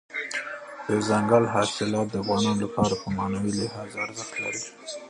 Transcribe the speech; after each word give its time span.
دځنګل 0.87 1.43
حاصلات 1.53 2.07
د 2.09 2.15
افغانانو 2.21 2.61
لپاره 2.65 2.93
په 3.01 3.07
معنوي 3.17 3.51
لحاظ 3.59 3.91
ارزښت 4.05 4.33
لري. 4.43 4.61